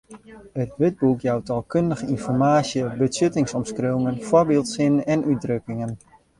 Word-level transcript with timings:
It 0.61 0.69
wurdboek 0.77 1.25
jout 1.27 1.45
taalkundige 1.49 2.09
ynformaasje, 2.15 2.87
betsjuttingsomskriuwingen, 3.03 4.21
foarbyldsinnen 4.33 5.07
en 5.15 5.31
útdrukkingen. 5.35 5.97